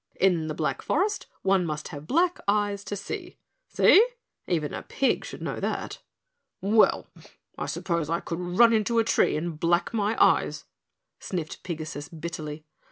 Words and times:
"In 0.19 0.47
the 0.47 0.55
Black 0.55 0.81
Forest 0.81 1.27
one 1.43 1.63
must 1.63 1.89
have 1.89 2.07
black 2.07 2.39
eyes 2.47 2.83
to 2.85 2.95
see. 2.95 3.37
See? 3.67 4.03
Even 4.47 4.73
a 4.73 4.81
pig 4.81 5.23
should 5.23 5.43
know 5.43 5.59
that." 5.59 5.99
"Well, 6.59 7.05
I 7.55 7.67
suppose 7.67 8.09
I 8.09 8.19
could 8.19 8.39
run 8.39 8.73
into 8.73 8.97
a 8.97 9.03
tree 9.03 9.37
and 9.37 9.59
black 9.59 9.93
my 9.93 10.17
eyes," 10.19 10.65
sniffed 11.19 11.61
Pigasus 11.61 12.09
bitterly. 12.09 12.65